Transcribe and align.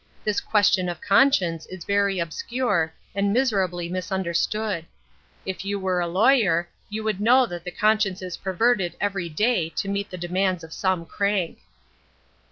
This 0.23 0.41
question 0.41 0.89
of 0.89 0.99
conscience 0.99 1.67
is 1.67 1.83
very 1.85 2.17
obscure, 2.17 2.91
and 3.13 3.31
miserably 3.31 3.87
mis 3.87 4.11
understood. 4.11 4.83
If 5.45 5.63
you 5.63 5.79
were 5.79 5.99
a 5.99 6.07
lawyer, 6.07 6.67
you 6.89 7.03
would 7.03 7.21
know 7.21 7.45
that 7.45 7.63
the 7.63 7.69
conscience 7.71 8.23
is 8.23 8.37
perverted 8.37 8.95
every 8.99 9.29
day 9.29 9.69
to 9.75 9.87
meet 9.87 10.09
the 10.09 10.17
demands 10.17 10.63
of 10.63 10.73
some 10.73 11.05
crank." 11.05 11.59